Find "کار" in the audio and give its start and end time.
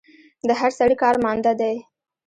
1.01-1.15